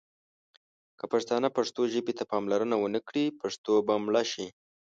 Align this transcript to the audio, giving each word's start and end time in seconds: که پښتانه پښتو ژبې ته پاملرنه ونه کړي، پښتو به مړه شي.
که 0.97 1.05
پښتانه 1.13 1.47
پښتو 1.57 1.81
ژبې 1.93 2.13
ته 2.19 2.23
پاملرنه 2.31 2.75
ونه 2.79 2.99
کړي، 3.07 3.25
پښتو 3.41 3.73
به 3.87 3.93
مړه 4.05 4.23
شي. 4.31 4.47